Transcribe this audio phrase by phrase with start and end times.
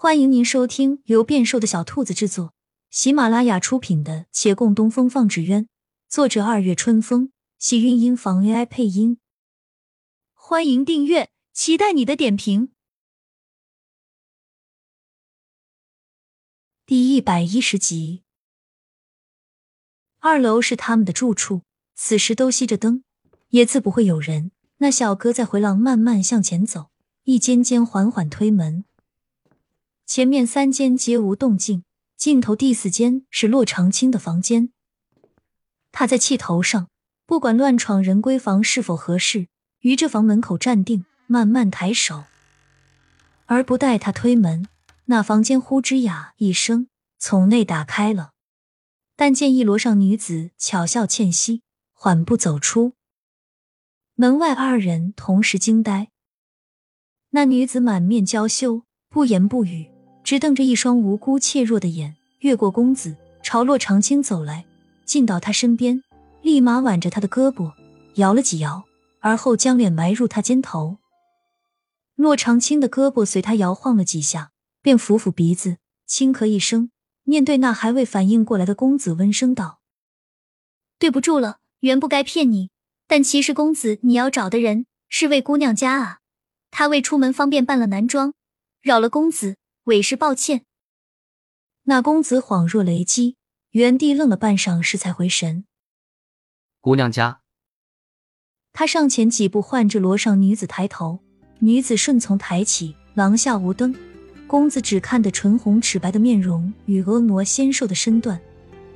[0.00, 2.54] 欢迎您收听由变瘦的小兔子制作、
[2.88, 5.64] 喜马拉雅出品的《且共东风放纸鸢》，
[6.08, 9.18] 作者二月春风，喜韵音房 AI 配音。
[10.34, 12.70] 欢迎订阅，期待你的点评。
[16.86, 18.22] 第一百一十集，
[20.20, 21.62] 二楼是他们的住处，
[21.96, 23.02] 此时都熄着灯，
[23.48, 24.52] 也自不会有人。
[24.76, 26.90] 那小哥在回廊慢慢向前走，
[27.24, 28.84] 一间间缓缓推门。
[30.08, 31.84] 前面三间皆无动静，
[32.16, 34.72] 尽头第四间是洛长青的房间。
[35.92, 36.88] 他在气头上，
[37.26, 39.48] 不管乱闯人闺房是否合适，
[39.80, 42.24] 于这房门口站定，慢慢抬手。
[43.44, 44.66] 而不待他推门，
[45.04, 46.88] 那房间呼之呀一声
[47.18, 48.30] 从内打开了，
[49.14, 51.60] 但见一罗上女子巧笑倩兮，
[51.92, 52.94] 缓步走出。
[54.14, 56.08] 门外二人同时惊呆，
[57.32, 59.90] 那女子满面娇羞，不言不语。
[60.28, 64.66] 直瞪着一双无辜怯弱的眼，越过公子，朝洛长青走来，
[65.06, 66.02] 进到他身边，
[66.42, 67.72] 立马挽着他的胳膊，
[68.16, 68.84] 摇了几摇，
[69.20, 70.98] 而后将脸埋入他肩头。
[72.14, 74.50] 洛长青的胳膊随他摇晃了几下，
[74.82, 76.90] 便抚抚鼻子，轻咳一声，
[77.24, 79.80] 面对那还未反应过来的公子，温声道
[81.00, 82.68] ：“对不住了，原不该骗你，
[83.06, 86.18] 但其实公子你要找的人是位姑娘家啊，
[86.70, 88.34] 她为出门方便扮了男装，
[88.82, 89.56] 扰了公子。”
[89.88, 90.64] 委实抱歉。
[91.84, 93.36] 那公子恍若雷击，
[93.70, 95.64] 原地愣了半晌，时才回神。
[96.82, 97.40] 姑娘家。
[98.74, 101.20] 他上前几步，唤着罗上女子抬头。
[101.60, 102.94] 女子顺从抬起。
[103.14, 103.92] 廊下无灯，
[104.46, 108.40] 公子只看得唇红齿白的面容与婀娜纤瘦的身段，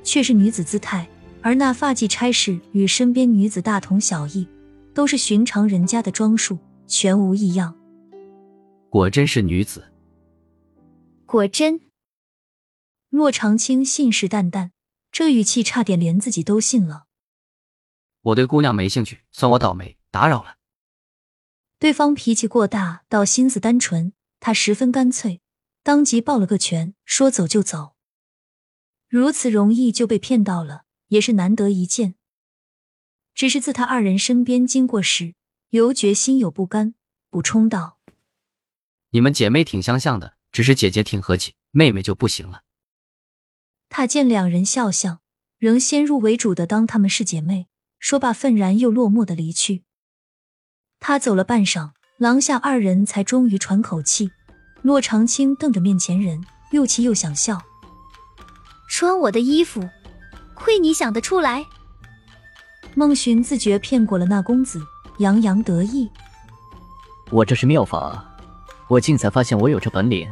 [0.01, 1.05] 却是女子姿态。
[1.41, 4.47] 而那发髻差事与身边女子大同小异，
[4.93, 7.75] 都是寻常人家的装束，全无异样。
[8.89, 9.83] 果真是女子。
[11.33, 11.81] 果真，
[13.09, 14.69] 骆长青信誓旦旦，
[15.11, 17.07] 这语气差点连自己都信了。
[18.21, 20.57] 我对姑娘没兴趣，算我倒霉，打扰了。
[21.79, 25.41] 对方脾气过大，倒心思单纯，他十分干脆，
[25.81, 27.95] 当即抱了个拳，说走就走。
[29.09, 32.13] 如此容易就被骗到了，也是难得一见。
[33.33, 35.33] 只是自他二人身边经过时，
[35.69, 36.93] 尤觉心有不甘，
[37.31, 37.97] 补充道
[39.09, 42.61] ：“你们姐妹挺相像的。”只是姐姐挺和气，妹妹就不行了。
[43.89, 45.19] 他见两人笑笑，
[45.57, 47.67] 仍先入为主的当他们是姐妹，
[47.99, 49.83] 说罢愤然又落寞的离去。
[50.99, 54.31] 他走了半晌，廊下二人才终于喘口气。
[54.83, 57.61] 骆长青瞪着面前人，又气又想笑
[58.87, 59.89] ：“穿我的衣服，
[60.53, 61.65] 亏你想得出来。”
[62.93, 64.79] 孟寻自觉骗过了那公子，
[65.17, 66.09] 洋洋得意
[67.31, 68.37] ：“我这是妙法，
[68.89, 70.29] 我竟才发现我有这本领。”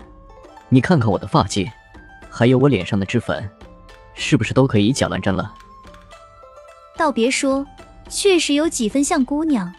[0.74, 1.70] 你看看我的发髻，
[2.30, 3.50] 还有我脸上的脂粉，
[4.14, 5.54] 是不是都可以以假乱真了？
[6.96, 7.68] 倒别说，
[8.10, 9.74] 确实有几分像姑娘。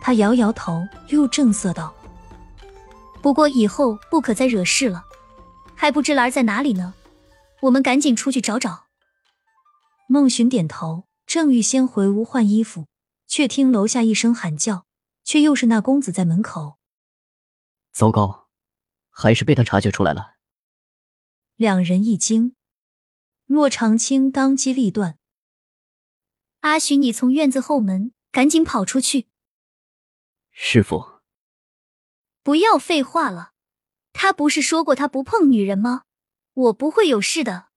[0.00, 1.94] 他摇摇头，又正色道
[3.20, 5.04] ：“不过以后不可再惹事了。
[5.74, 6.94] 还不知兰儿在哪里呢？
[7.60, 8.84] 我们赶紧出去找找。”
[10.08, 12.86] 孟寻点头，正欲先回屋换衣服，
[13.26, 14.84] 却听楼下一声喊叫，
[15.24, 16.76] 却又是那公子在门口。
[17.92, 18.47] 糟糕！
[19.20, 20.36] 还是被他察觉出来了。
[21.56, 22.54] 两人一惊，
[23.46, 25.18] 骆长青当机立断
[26.62, 29.26] ：“阿许，你从院子后门赶紧跑出去。”
[30.52, 31.20] 师傅，
[32.44, 33.54] 不要废话了。
[34.12, 36.04] 他不是说过他不碰女人吗？
[36.54, 37.70] 我不会有事的。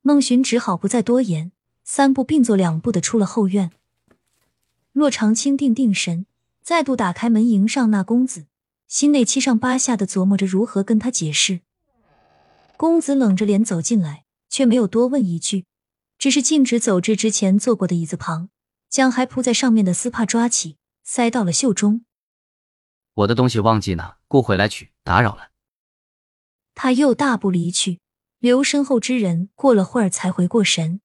[0.00, 1.52] 孟寻只好不再多言，
[1.84, 3.70] 三步并作两步的出了后院。
[4.92, 6.24] 骆长青定定神，
[6.62, 8.46] 再度打开门迎上那公子。
[8.92, 11.62] 心内七上八下的琢磨着如何跟他解释。
[12.76, 15.64] 公子冷着脸走进来，却没有多问一句，
[16.18, 18.50] 只是径直走至之前坐过的椅子旁，
[18.90, 22.04] 将还铺在上面的丝帕抓起，塞到了袖中。
[23.14, 25.52] 我的东西忘记拿，故回来取，打扰了。
[26.74, 27.98] 他又大步离去，
[28.40, 31.00] 留身后之人过了会儿才回过神。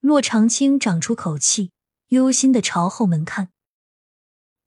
[0.00, 1.70] 骆长青长出口气，
[2.08, 3.50] 忧心的朝后门看。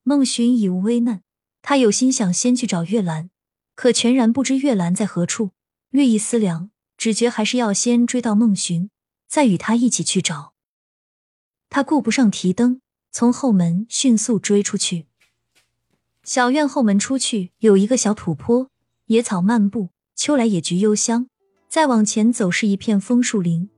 [0.03, 1.23] 孟寻已无危难。
[1.61, 3.29] 他有心想先去找月兰，
[3.75, 5.51] 可全然不知月兰在何处。
[5.89, 8.89] 略一思量，只觉还是要先追到孟寻，
[9.27, 10.53] 再与他一起去找。
[11.69, 12.81] 他顾不上提灯，
[13.11, 15.07] 从后门迅速追出去。
[16.23, 18.69] 小院后门出去有一个小土坡，
[19.05, 21.27] 野草漫步，秋来野菊幽香。
[21.69, 23.69] 再往前走是一片枫树林，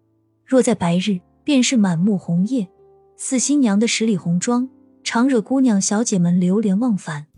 [0.45, 2.69] 若在白日，便是满目红叶，
[3.17, 4.69] 似新娘的十里红妆，
[5.03, 7.28] 常惹姑娘小姐们流连忘返。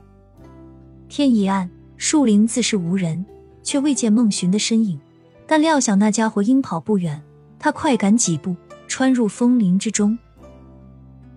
[1.13, 3.25] 天一暗，树林自是无人，
[3.63, 4.97] 却未见孟寻的身影。
[5.45, 7.21] 但料想那家伙应跑不远，
[7.59, 8.55] 他快赶几步，
[8.87, 10.17] 穿入枫林之中。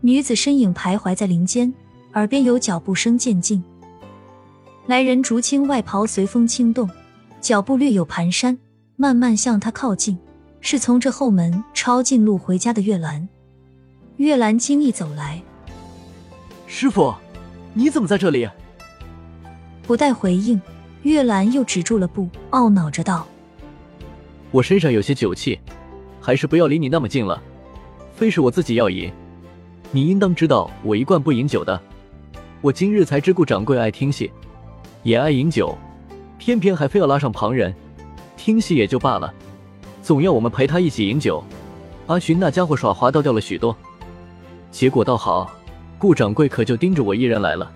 [0.01, 1.75] 女子身影徘徊在林间，
[2.13, 3.65] 耳边有脚步声渐近。
[4.87, 6.89] 来人竹青外袍随风轻动，
[7.41, 8.57] 脚步略有蹒跚，
[8.95, 10.17] 慢慢向他靠近。
[10.61, 13.29] 是从这后门抄近路回家的月兰。
[14.19, 15.43] 月兰惊异走来，
[16.69, 17.13] 师傅，
[17.73, 18.49] 你怎么在这里？
[19.87, 20.59] 不待回应，
[21.03, 23.27] 月兰又止住了步，懊恼着道
[24.51, 25.59] ：“我身上有些酒气，
[26.23, 27.43] 还是不要离你那么近了。
[28.15, 29.13] 非是我自己要饮，
[29.91, 31.79] 你应当知道我一贯不饮酒的。
[32.63, 34.33] 我今日才知顾掌柜爱听戏，
[35.03, 35.77] 也爱饮酒，
[36.39, 37.75] 偏偏还非要拉上旁人
[38.39, 39.35] 听戏也就罢了，
[40.03, 41.45] 总要我们陪他一起饮酒。
[42.07, 43.77] 阿寻那家伙耍滑倒掉了许多，
[44.71, 45.51] 结果倒好，
[45.99, 47.71] 顾掌柜可就盯着我一人来了。”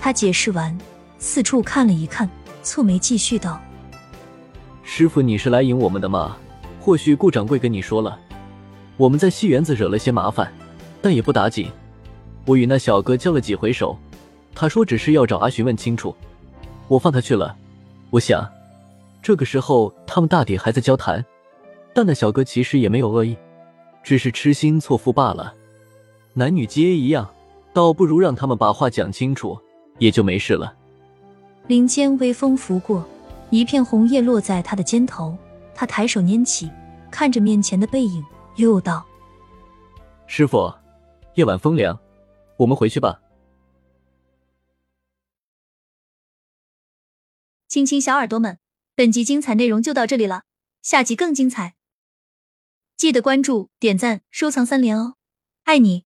[0.00, 0.76] 他解释完，
[1.18, 2.28] 四处看了一看，
[2.64, 3.60] 蹙眉继续道
[4.82, 6.38] ：“师傅，你是来引我们的吗？
[6.80, 8.18] 或许顾掌柜跟你说了，
[8.96, 10.50] 我们在戏园子惹了些麻烦，
[11.02, 11.70] 但也不打紧。
[12.46, 13.94] 我与那小哥交了几回手，
[14.54, 16.16] 他说只是要找阿寻问清楚，
[16.88, 17.54] 我放他去了。
[18.08, 18.50] 我想，
[19.22, 21.22] 这个时候他们大抵还在交谈，
[21.94, 23.36] 但那小哥其实也没有恶意，
[24.02, 25.52] 只是痴心错付罢了。
[26.32, 27.28] 男女皆一样，
[27.74, 29.60] 倒不如让他们把话讲清楚。”
[30.00, 30.76] 也就没事了。
[31.68, 33.08] 林间微风拂过，
[33.50, 35.38] 一片红叶落在他的肩头，
[35.72, 36.68] 他抬手拈起，
[37.12, 38.24] 看着面前的背影，
[38.56, 39.06] 又道
[40.26, 40.74] ：“师傅，
[41.34, 41.96] 夜晚风凉，
[42.56, 43.22] 我们回去吧。”
[47.68, 48.58] 亲亲小耳朵们，
[48.96, 50.42] 本集精彩内容就到这里了，
[50.82, 51.76] 下集更精彩，
[52.96, 55.14] 记得关注、点赞、收藏三连哦，
[55.62, 56.04] 爱你！